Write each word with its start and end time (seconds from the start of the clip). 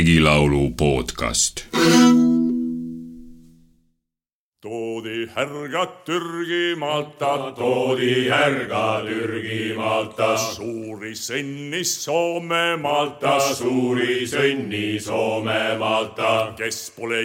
regilaulu 0.00 0.70
podcast. 0.76 1.66
toodi 4.60 5.28
härgad 5.34 5.88
Türgimaalt, 6.04 7.18
toodi 7.56 8.30
härga 8.30 9.02
Türgimaalt, 9.04 10.16
suuri 10.56 11.12
sõnni 11.12 11.84
Soomemaalt, 11.84 13.20
suuri 13.60 14.24
sõnni 14.24 14.96
Soomemaalt, 15.00 16.20
kes 16.56 16.80
pole 16.96 17.20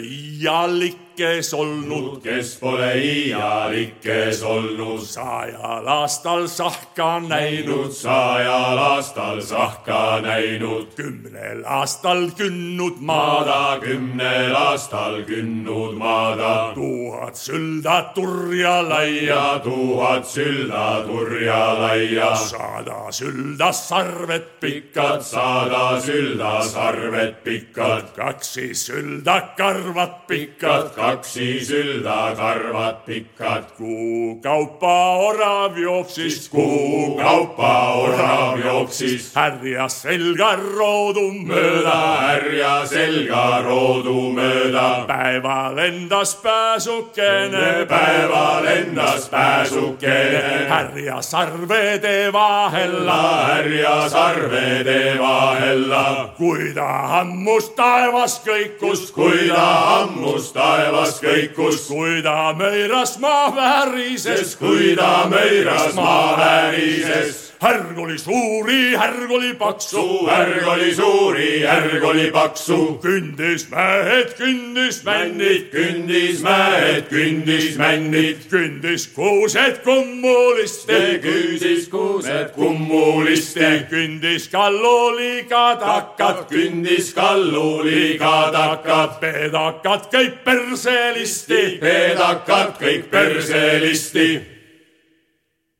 iialikes 1.16 1.54
olnud, 1.54 2.22
kes 2.24 2.58
pole 2.60 2.92
iialikes 3.00 4.44
olnud, 4.44 5.02
sajal 5.02 5.88
aastal 5.88 6.48
sahka 6.48 7.20
näinud, 7.20 7.92
sajal 7.92 8.78
aastal 8.78 9.42
sahka 9.42 10.20
näinud, 10.22 10.92
kümnel 10.96 11.64
aastal 11.66 12.30
künnud 12.38 13.00
maada, 13.00 13.80
kümnel 13.80 14.56
aastal 14.56 15.24
künnud 15.24 15.96
maada, 15.96 16.74
tuhat 16.76 17.36
sülda 17.36 18.12
turja 18.16 18.82
laia, 18.90 19.60
tuhat 19.64 20.28
sülda 20.28 21.06
turja 21.08 21.80
laia, 21.80 22.36
sada 22.36 23.12
sülda 23.12 23.72
sarved 23.72 24.60
pikkad. 24.60 25.22
Sada 25.22 26.02
sülda 26.02 26.62
sarved 26.62 27.40
pikad, 27.44 28.12
kaksi 28.16 28.76
sülda 28.76 29.56
karvad 29.58 30.28
pikad 30.28 30.92
kaksi 31.06 31.66
sülda 31.66 32.34
karvad 32.36 32.96
pikad, 33.06 33.64
kuu 33.78 34.42
kaupa 34.42 35.18
orav 35.18 35.78
jooksis, 35.78 36.50
kuu 36.50 37.16
kaupa 37.18 37.94
orav 37.94 38.60
jooksis 38.66 39.30
härja 39.36 39.86
selga 39.90 40.56
roodu 40.56 41.28
mööda 41.46 42.00
härja 42.26 42.74
selga 42.90 43.62
roodu 43.66 44.32
mööda. 44.34 45.06
päeval 45.08 45.78
endas 45.78 46.36
pääsukene, 46.44 47.86
päeval 47.90 48.66
endas 48.66 49.30
pääsukene, 49.30 50.66
härja 50.70 51.22
sarvede 51.22 52.34
vahella, 52.34 53.22
härja 53.52 54.10
sarvede 54.10 55.20
vahella, 55.20 56.34
kui 56.38 56.74
ta 56.74 56.90
ammus 57.20 57.70
taevas 57.78 58.42
kõikus, 58.46 59.12
kui 59.14 59.48
ta 59.54 59.70
ammus 60.02 60.52
taevas 60.54 60.95
kõikus, 61.22 61.88
kui 61.88 62.22
ta 62.26 62.54
möiras 62.58 63.18
maa 63.20 63.50
väärises, 63.56 64.56
kui 64.60 64.96
ta 64.98 65.26
möiras 65.30 65.94
maa 65.98 66.38
väärises. 66.40 67.45
Härg 67.62 67.98
oli 68.00 68.18
suuri, 68.18 68.96
härg 68.96 69.32
oli 69.32 69.54
paksu, 69.54 69.96
su 69.96 70.28
härg 70.28 70.68
oli 70.68 70.96
suuri, 70.96 71.66
härg 71.66 72.04
oli 72.04 72.32
paksu, 72.32 73.00
kündis 73.02 73.68
mäed, 73.72 74.34
kündis 74.38 75.02
männid, 75.06 75.70
kündis 75.72 76.42
mäed, 76.44 77.06
kündis 77.10 77.78
männid, 77.78 78.46
kündis 78.52 79.08
kuused 79.16 79.82
kummuliste, 79.84 81.20
küüsis 81.24 81.90
kuused 81.90 82.52
kummuliste, 82.56 83.88
kündis 83.90 84.50
kalluliga 84.52 85.76
takad, 85.80 86.46
kündis 86.50 87.14
kalluliga 87.16 88.52
takad, 88.52 89.20
pedakad 89.22 90.10
käib 90.12 90.44
perselisti. 90.44 91.78
peedakad 91.82 92.76
kõik 92.82 93.10
perselisti. 93.12 94.55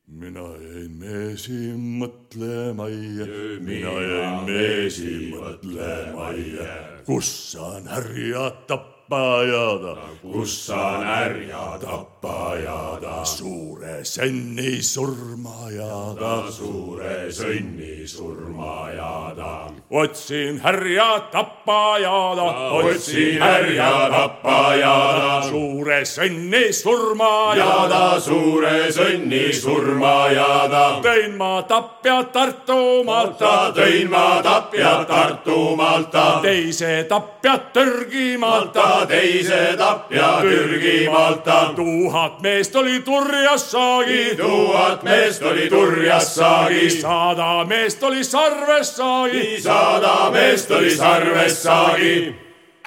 Mina 0.06 0.40
jäin 0.62 0.92
meesi 1.00 1.72
mõtlema 1.74 2.86
ja 2.88 3.26
mina 3.60 3.94
jäin 4.06 4.44
meesi 4.46 5.14
mõtlema 5.32 6.30
ja 6.38 6.66
kus 7.06 7.30
saan 7.52 7.88
härja 7.90 8.50
tappa 8.70 8.95
jääda, 9.10 9.96
kus 10.22 10.66
saan 10.66 11.04
härja 11.06 11.78
tappa 11.80 12.56
jääda, 12.56 13.24
suure 13.24 14.04
senni 14.04 14.82
surma 14.82 15.70
jääda. 15.70 16.50
suure 16.50 17.30
sõnni 17.30 18.06
surma 18.06 18.90
jääda. 18.90 19.70
otsin 19.90 20.60
härja 20.60 21.20
tappa 21.32 21.98
jääda, 21.98 22.42
otsin 22.70 23.42
härja 23.42 24.08
tappa 24.10 24.74
jääda, 24.74 25.42
suure 25.50 26.04
senni 26.04 26.72
surma 26.72 27.54
jääda. 27.54 27.88
jääda 27.88 28.20
suure 28.20 28.90
sõnni 28.90 29.52
surma 29.52 30.28
jääda. 30.28 31.00
tõin 31.02 31.36
ma 31.36 31.62
tapja 31.62 32.22
Tartumaalt, 32.24 33.38
ta 33.38 33.72
tõin 33.76 34.10
ma 34.10 34.42
tapja 34.42 35.04
Tartumaalt, 35.04 36.10
teise 36.42 37.06
tapja 37.08 37.58
Türgimaalt. 37.58 38.95
Ta 39.00 39.06
teise 39.06 39.74
tapja 39.78 40.38
Türgimaalt. 40.40 41.44
tuhat 41.76 42.40
meest 42.40 42.76
oli 42.76 43.00
turjas 43.00 43.70
saagi, 43.70 44.36
tuhat 44.36 45.02
meest 45.02 45.42
oli 45.42 45.68
turjas 45.70 46.34
saagis, 46.34 47.00
sada 47.00 47.64
meest 47.64 48.02
oli 48.02 48.24
sarves 48.24 48.96
saagi. 48.96 49.60
sada 49.60 50.30
meest 50.30 50.70
oli 50.70 50.90
sarves 50.90 51.62
saagi. 51.62 52.34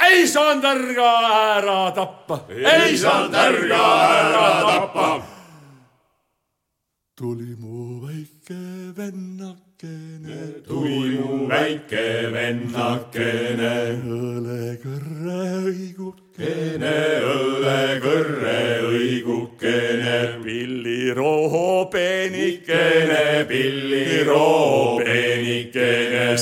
ei 0.10 0.28
saanud 0.28 0.64
härga 0.64 1.12
ära 1.58 1.92
tappa, 1.92 2.40
ei 2.50 2.98
saanud 2.98 3.36
härga 3.36 3.84
ära 4.20 4.48
tappa. 4.62 5.22
Tuli 7.20 7.54
mu 7.60 8.00
väike 8.00 8.96
vennakene, 8.96 10.64
tuli 10.64 11.20
mu 11.20 11.50
väike 11.52 12.32
vennakene, 12.32 13.74
õlekõrre 14.08 15.42
õigukene, 15.68 16.96
õllekõrre 17.34 18.62
õigukene, 18.88 20.16
pilliroo 20.46 21.92
peenikene, 21.92 23.24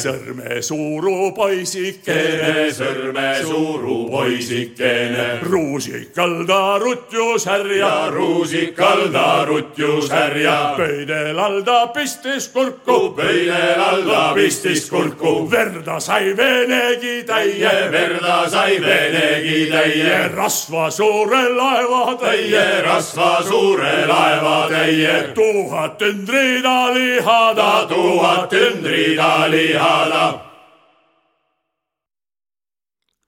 peenikene, 0.03 0.62
sõrmesuuru 0.62 1.34
poisikene, 1.35 2.38
kene 2.38 2.66
sõrmesuuru 2.75 3.97
poisikene, 4.12 5.25
ruusikal 5.44 6.46
ta 6.47 6.78
rutjus 6.81 7.46
härja, 7.47 7.78
ja 7.78 8.09
ruusikal 8.12 9.08
ta 9.13 9.46
rutjus 9.47 10.09
härja, 10.12 10.75
pöidel 10.78 11.40
all 11.40 11.62
ta 11.63 11.88
pistis 11.94 12.50
kurku, 12.53 13.13
pöidel 13.18 13.81
all 13.81 14.03
ta 14.08 14.34
pistis 14.35 14.90
kurku, 14.90 15.50
verda 15.52 16.00
sai 16.00 16.34
venegi 16.38 17.24
täie, 17.28 17.74
verda 17.91 18.50
sai 18.50 18.79
venegi 18.84 19.68
täie, 19.72 20.18
rasva 20.35 20.90
suure 20.91 21.44
laeva 21.56 22.18
täie, 22.22 22.66
rasva 22.85 23.44
suure 23.47 24.06
laeva 24.08 24.68
täie, 24.72 25.34
tuhat 25.35 25.97
tündrida 25.97 26.94
lihada, 26.94 27.88
tuhat 27.90 28.50
tündrida 28.50 29.47
lihada. 29.87 30.39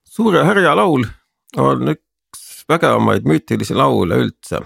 suure 0.03 0.43
härja 0.43 0.75
laul 0.75 1.05
on 1.57 1.87
üks 1.93 2.65
vägevamaid 2.69 3.23
müütilisi 3.23 3.75
laule 3.75 4.15
üldse. 4.15 4.59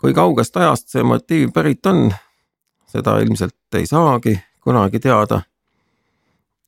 kui 0.00 0.14
kaugest 0.14 0.56
ajast 0.56 0.88
see 0.88 1.02
motiiv 1.02 1.52
pärit 1.54 1.86
on, 1.86 2.14
seda 2.86 3.18
ilmselt 3.20 3.74
ei 3.74 3.86
saagi 3.86 4.40
kunagi 4.60 5.00
teada. 5.00 5.42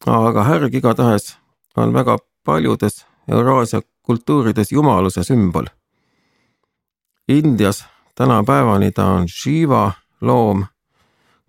aga 0.07 0.45
härg 0.45 0.75
igatahes 0.75 1.37
on 1.77 1.93
väga 1.93 2.19
paljudes 2.45 3.07
Euraasia 3.29 3.81
kultuurides 4.03 4.73
jumaluse 4.73 5.25
sümbol. 5.25 5.65
Indias 7.29 7.85
tänapäevani 8.15 8.93
ta 8.93 9.07
on 9.07 9.29
Shiva 9.29 9.93
loom, 10.21 10.67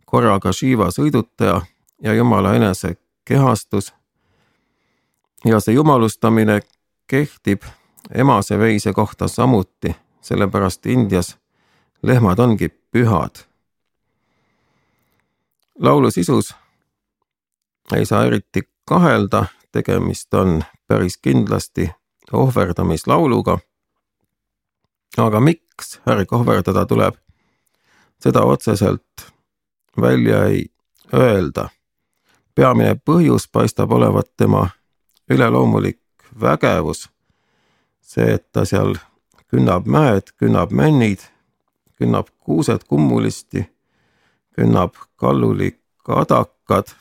korraga 0.06 0.54
Shiva 0.54 0.88
sõidutaja 0.88 1.62
ja 2.02 2.14
jumala 2.14 2.56
enese 2.56 2.98
kehastus 3.26 3.94
ja 5.46 5.60
see 5.60 5.74
jumalustamine 5.74 6.60
kehtib 7.08 7.64
emase 8.14 8.60
veise 8.60 8.94
kohta 8.94 9.28
samuti, 9.28 9.96
sellepärast 10.22 10.86
Indias 10.86 11.38
lehmad 12.04 12.40
ongi 12.40 12.70
pühad. 12.70 13.36
laulu 15.80 16.12
sisus 16.12 16.56
ei 17.96 18.06
saa 18.06 18.26
eriti 18.26 18.62
kahelda, 18.86 19.46
tegemist 19.72 20.34
on 20.34 20.64
päris 20.88 21.18
kindlasti 21.18 21.90
ohverdamislauluga. 22.32 23.60
aga 25.18 25.40
miks 25.40 26.02
härg 26.06 26.34
ohverdada 26.34 26.86
tuleb, 26.86 27.16
seda 28.20 28.42
otseselt 28.42 29.32
välja 30.02 30.46
ei 30.46 30.66
öelda. 31.14 31.70
Peamine 32.56 32.96
põhjus 32.96 33.48
paistab 33.52 33.92
olevat 33.92 34.30
tema 34.38 34.70
üleloomulik 35.30 36.00
vägevus. 36.42 37.10
see, 38.02 38.34
et 38.34 38.52
ta 38.52 38.66
seal 38.66 38.96
künnab 39.48 39.88
mäed, 39.88 40.30
künnab 40.38 40.72
männid, 40.72 41.20
künnab 41.98 42.28
kuused 42.40 42.84
kummulisti, 42.88 43.70
künnab 44.56 44.94
kalluli 45.16 45.80
kadakad. 46.06 46.96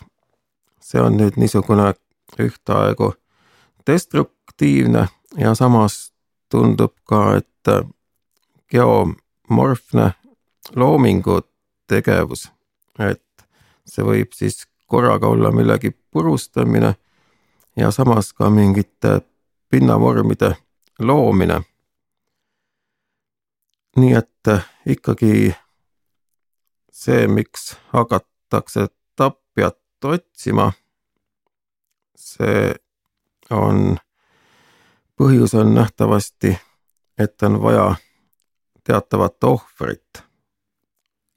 see 0.80 1.00
on 1.00 1.16
nüüd 1.16 1.36
niisugune 1.36 1.94
ühtaegu 2.38 3.14
destruktiivne 3.86 5.08
ja 5.36 5.54
samas 5.54 6.12
tundub 6.50 6.92
ka, 7.04 7.36
et 7.36 7.88
geomorfne 8.70 10.12
loomingu 10.76 11.40
tegevus, 11.86 12.48
et 12.98 13.46
see 13.86 14.04
võib 14.04 14.32
siis 14.32 14.64
korraga 14.86 15.28
olla 15.28 15.50
millegi 15.52 15.90
purustamine 16.10 16.94
ja 17.76 17.90
samas 17.90 18.32
ka 18.32 18.50
mingite 18.50 19.20
pinnavormide 19.68 20.56
loomine. 20.98 21.62
nii 23.96 24.12
et 24.12 24.48
ikkagi 24.86 25.54
see, 26.92 27.26
miks 27.28 27.76
hakatakse 27.92 28.86
tapjat 29.16 29.78
otsima, 30.04 30.72
see 32.16 32.74
on, 33.50 33.96
põhjus 35.18 35.54
on 35.58 35.74
nähtavasti, 35.74 36.56
et 37.18 37.42
on 37.42 37.60
vaja 37.62 37.94
teatavat 38.84 39.44
ohvrit. 39.44 40.22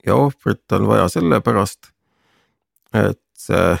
ja 0.06 0.14
ohvrit 0.14 0.72
on 0.72 0.86
vaja 0.86 1.08
sellepärast, 1.08 1.90
et 2.94 3.22
see 3.38 3.76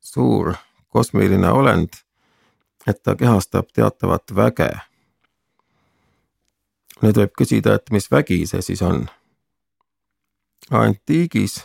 suur 0.00 0.54
kosmiline 0.88 1.50
olend, 1.50 1.98
et 2.86 3.02
ta 3.02 3.14
kehastab 3.18 3.72
teatavat 3.74 4.34
väge. 4.36 4.70
nüüd 7.02 7.18
võib 7.18 7.34
küsida, 7.38 7.74
et 7.74 7.90
mis 7.90 8.10
vägi 8.10 8.46
see 8.46 8.62
siis 8.62 8.82
on? 8.82 9.08
antiigis 10.70 11.64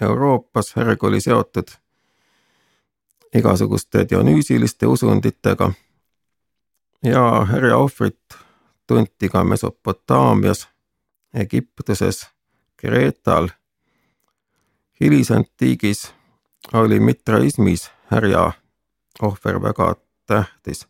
Euroopas 0.00 0.72
härg 0.76 1.04
oli 1.04 1.20
seotud 1.20 1.68
igasuguste 3.34 4.06
dionüüsiliste 4.08 4.86
usunditega 4.86 5.72
ja 7.04 7.44
härja 7.44 7.76
ohvrit 7.76 8.38
tunti 8.86 9.28
ka 9.28 9.44
Mesopotaamias, 9.44 10.68
Egiptuses, 11.34 12.28
Kreetal. 12.76 13.48
Hilisantiigis 15.00 16.14
oli 16.72 17.00
mitraismis 17.00 17.90
härja 18.06 18.52
ohver 19.22 19.62
väga 19.62 19.94
tähtis. 20.26 20.86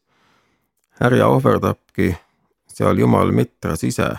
härja 0.90 1.26
ohverdabki 1.26 2.16
seal 2.68 2.98
jumal 2.98 3.32
mitras 3.32 3.84
ise. 3.84 4.10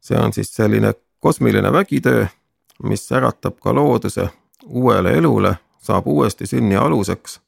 see 0.00 0.18
on 0.18 0.32
siis 0.32 0.54
selline 0.54 0.94
kosmiline 1.20 1.72
vägitöö, 1.72 2.26
mis 2.82 3.12
äratab 3.12 3.58
ka 3.60 3.74
looduse 3.74 4.28
uuele 4.66 5.12
elule, 5.12 5.56
saab 5.78 6.06
uuesti 6.06 6.46
sünni 6.46 6.76
aluseks. 6.76 7.40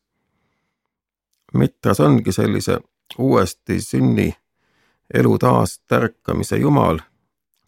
mitras 1.55 2.01
ongi 2.01 2.33
sellise 2.33 2.79
uuesti 3.19 3.81
sünni 3.81 4.35
elu 5.15 5.39
taastärkamise 5.39 6.57
jumal. 6.57 6.99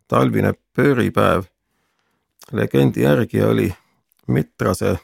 talvine 0.09 0.55
pööripäev 0.77 1.43
legendi 2.53 3.03
järgi 3.03 3.43
oli 3.43 3.75
Mitrase 4.29 4.99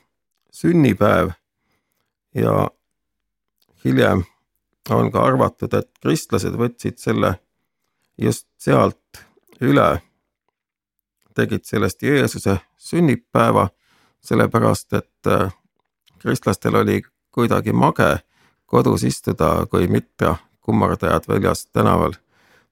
sünnipäev 0.50 1.30
ja 2.34 2.70
hiljem 3.84 4.24
on 4.90 5.12
ka 5.12 5.22
arvatud, 5.24 5.74
et 5.74 5.90
kristlased 6.00 6.54
võtsid 6.56 6.98
selle 6.98 7.34
just 8.18 8.46
sealt 8.58 9.22
üle, 9.60 10.00
tegid 11.34 11.66
sellest 11.68 12.02
Jeesuse 12.02 12.58
sünnipäeva, 12.76 13.68
sellepärast 14.24 14.92
et 14.92 15.30
äh, 15.30 15.52
kristlastel 16.18 16.74
oli 16.74 17.02
kuidagi 17.30 17.72
mage 17.72 18.18
kodus 18.66 19.04
istuda, 19.04 19.66
kui 19.70 19.86
Mitra 19.88 20.36
kummardajad 20.60 21.28
väljas 21.28 21.66
tänaval 21.66 22.12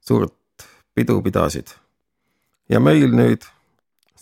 suurt 0.01 0.35
pidu 0.95 1.23
pidasid. 1.23 1.67
ja 2.69 2.81
meil 2.81 3.13
nüüd 3.13 3.45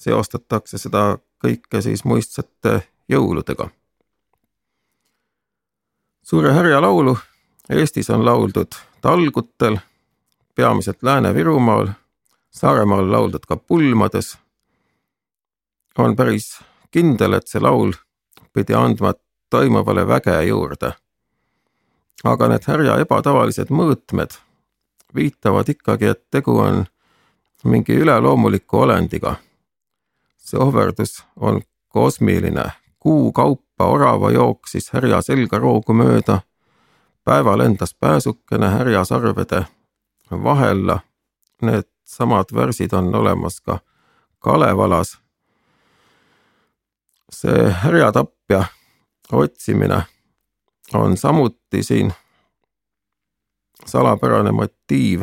seostatakse 0.05 0.79
seda 0.79 1.19
kõike 1.45 1.81
siis 1.83 2.05
muistsate 2.05 2.83
jõuludega. 3.09 3.69
suure 6.23 6.53
härja 6.53 6.81
laulu 6.81 7.17
Eestis 7.71 8.11
on 8.11 8.25
lauldud 8.25 8.73
talgutel, 9.01 9.79
peamiselt 10.55 11.03
Lääne-Virumaal, 11.03 11.89
Saaremaal 12.51 13.13
lauldud 13.13 13.47
ka 13.49 13.57
pulmades. 13.57 14.39
on 15.99 16.17
päris 16.17 16.61
kindel, 16.91 17.33
et 17.33 17.49
see 17.49 17.61
laul 17.61 17.93
pidi 18.53 18.75
andma 18.75 19.15
toimuvale 19.51 20.07
väge 20.09 20.43
juurde. 20.43 20.93
aga 22.25 22.49
need 22.49 22.65
härja 22.67 22.99
ebatavalised 22.99 23.69
mõõtmed 23.71 24.37
viitavad 25.15 25.69
ikkagi, 25.69 26.07
et 26.07 26.23
tegu 26.31 26.59
on 26.59 26.87
mingi 27.65 27.93
üleloomuliku 27.93 28.79
olendiga. 28.79 29.37
See 30.45 30.61
ohverdus 30.61 31.25
on 31.37 31.63
kosmiline, 31.89 32.65
kuu 33.01 33.33
kaupa 33.33 33.87
orava 33.87 34.31
jooksis 34.31 34.91
härja 34.93 35.23
selgaroogu 35.23 35.93
mööda, 35.93 36.41
päeval 37.25 37.59
lendas 37.59 37.95
pääsukene 37.95 38.69
härja 38.69 39.05
sarvede 39.05 39.65
vahella. 40.31 41.01
Need 41.63 41.89
samad 42.05 42.55
värsid 42.55 42.93
on 42.93 43.15
olemas 43.15 43.61
ka 43.61 43.79
Kalevalas. 44.39 45.19
see 47.33 47.71
härjatapja 47.71 48.65
otsimine 49.33 50.03
on 50.95 51.17
samuti 51.17 51.83
siin 51.83 52.13
salapärane 53.87 54.53
motiiv. 54.53 55.23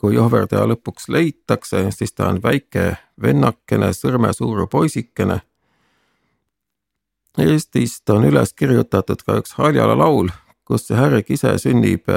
Kui 0.00 0.18
ohverdaja 0.18 0.66
lõpuks 0.68 1.08
leitakse, 1.08 1.86
siis 1.90 2.12
ta 2.12 2.28
on 2.28 2.40
väike 2.42 2.96
vennakene, 3.22 3.92
sõrmesuur 3.92 4.66
poisikene. 4.70 5.40
Eestist 7.38 8.10
on 8.10 8.24
üles 8.24 8.54
kirjutatud 8.54 9.22
ka 9.26 9.40
üks 9.40 9.56
Haljala 9.58 9.96
laul, 9.98 10.30
kus 10.64 10.86
see 10.86 10.96
härg 10.98 11.30
ise 11.34 11.56
sünnib 11.58 12.10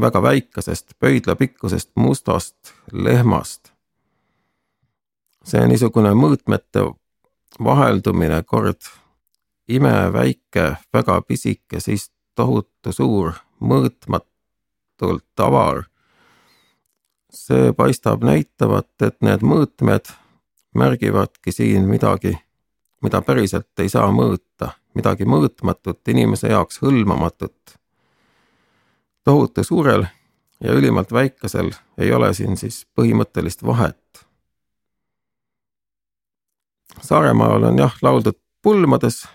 väga 0.00 0.22
väikesest 0.22 0.96
pöidlapikkusest 0.98 1.90
mustast 1.96 2.74
lehmast. 2.92 3.72
see 5.46 5.62
niisugune 5.70 6.10
mõõtmete 6.10 6.82
vaheldumine, 7.62 8.42
kord 8.42 8.82
imeväike, 9.68 10.76
väga 10.92 11.20
pisike, 11.22 11.80
siis 11.80 12.10
tohutu 12.34 12.92
suur 12.92 13.32
mõõtmatult 13.60 15.38
avar. 15.38 15.84
See 17.36 17.72
paistab 17.76 18.24
näitavat, 18.24 18.88
et 19.02 19.16
need 19.24 19.44
mõõtmed 19.44 20.10
märgivadki 20.76 21.52
siin 21.52 21.88
midagi, 21.88 22.36
mida 23.02 23.22
päriselt 23.22 23.78
ei 23.78 23.88
saa 23.92 24.08
mõõta, 24.12 24.72
midagi 24.94 25.24
mõõtmatut, 25.24 26.00
inimese 26.08 26.48
jaoks 26.48 26.82
hõlmamatut. 26.82 27.78
tohutu 29.24 29.64
suurel 29.64 30.06
ja 30.60 30.72
ülimalt 30.72 31.12
väikesel 31.12 31.70
ei 31.98 32.12
ole 32.12 32.34
siin 32.34 32.56
siis 32.56 32.86
põhimõttelist 32.94 33.64
vahet. 33.66 34.26
Saaremaal 37.00 37.64
on 37.64 37.78
jah 37.78 37.96
lauldud 38.02 38.38
pulmades, 38.62 39.26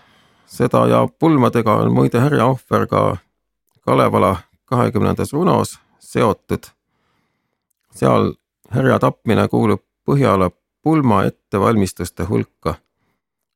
seda 0.46 0.86
ja 0.86 1.06
pulmadega 1.18 1.76
on 1.84 1.92
muide 1.92 2.20
härja 2.20 2.46
ohver 2.46 2.86
ka 2.86 3.16
Kalevala 3.80 4.36
kahekümnendas 4.64 5.32
runos 5.32 5.78
seotud. 5.98 6.70
Seal 7.94 8.34
härja 8.70 8.98
tapmine 8.98 9.48
kuulub 9.48 9.82
Põhjala 10.04 10.50
pulma 10.82 11.24
ettevalmistuste 11.24 12.24
hulka 12.24 12.74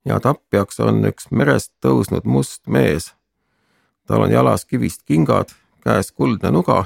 ja 0.04 0.20
tapjaks 0.20 0.80
on 0.80 1.02
üks 1.08 1.30
merest 1.30 1.72
tõusnud 1.82 2.24
must 2.24 2.66
mees. 2.66 3.14
tal 4.06 4.22
on 4.22 4.30
jalas 4.30 4.64
kivist 4.64 5.02
kingad, 5.02 5.50
käes 5.82 6.12
kuldne 6.12 6.50
nuga. 6.50 6.84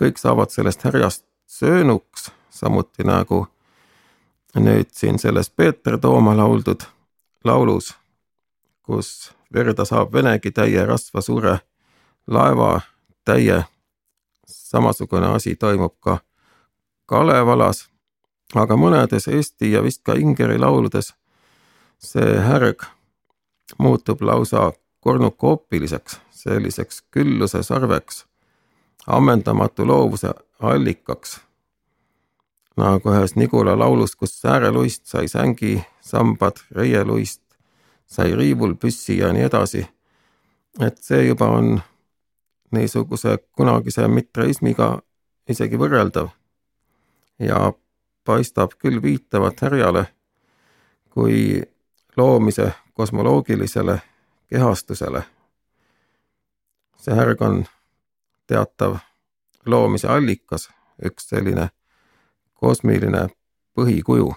kõik 0.00 0.18
saavad 0.18 0.50
sellest 0.50 0.82
härjast 0.82 1.24
söönuks, 1.46 2.30
samuti 2.50 3.04
nagu 3.04 3.46
nüüd 4.56 4.88
siin 4.92 5.18
selles 5.18 5.50
Peeter 5.50 5.98
Tooma 5.98 6.36
lauldud 6.36 6.82
laulus, 7.44 7.94
kus 8.82 9.32
verda 9.52 9.84
saab 9.84 10.12
venegi 10.12 10.50
täie 10.50 10.86
rasva 10.86 11.20
suure 11.20 11.58
laevatäie. 12.26 13.64
samasugune 14.46 15.26
asi 15.26 15.56
toimub 15.56 15.94
ka 16.00 16.18
Kalevalas, 17.12 17.88
aga 18.56 18.76
mõnedes 18.80 19.26
Eesti 19.28 19.74
ja 19.74 19.82
vist 19.84 20.00
ka 20.06 20.14
Ingeri 20.16 20.56
lauludes 20.56 21.10
see 22.00 22.38
härg 22.40 22.86
muutub 23.78 24.22
lausa 24.24 24.70
kornukoopiliseks, 25.04 26.20
selliseks 26.30 27.02
külluse 27.10 27.62
sarveks, 27.62 28.24
ammendamatu 29.06 29.86
loovuse 29.86 30.32
allikaks. 30.60 31.40
nagu 32.76 33.12
ühes 33.12 33.36
Nigula 33.36 33.76
laulus, 33.78 34.16
kus 34.16 34.40
sääreluist 34.40 35.04
sai 35.06 35.28
sängi, 35.28 35.84
sambad, 36.00 36.64
reieluist 36.70 37.42
sai 38.06 38.32
riivul 38.34 38.74
püssi 38.74 39.18
ja 39.18 39.32
nii 39.32 39.50
edasi. 39.52 39.86
et 40.80 40.98
see 40.98 41.26
juba 41.26 41.46
on 41.60 41.82
niisuguse 42.70 43.38
kunagise 43.52 44.08
mitreismiga 44.08 45.02
isegi 45.48 45.76
võrreldav 45.76 46.32
ja 47.42 47.72
paistab 48.24 48.76
küll 48.78 49.02
viitavat 49.02 49.60
härjale 49.60 50.06
kui 51.10 51.62
loomise 52.16 52.72
kosmoloogilisele 52.94 54.00
kehastusele. 54.48 55.22
see 56.96 57.14
härg 57.14 57.42
on 57.42 57.64
teatav 58.46 58.96
loomise 59.66 60.08
allikas, 60.08 60.70
üks 61.04 61.28
selline 61.28 61.68
kosmiline 62.54 63.28
põhikuju 63.74 64.34